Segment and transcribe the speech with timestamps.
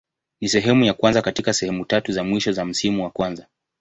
[0.41, 3.47] Ni sehemu ya kwanza katika sehemu tatu za mwisho za msimu wa kwanza.